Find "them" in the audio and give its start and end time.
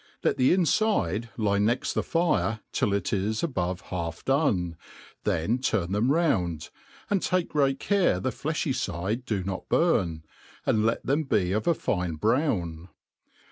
5.91-6.11, 11.05-11.25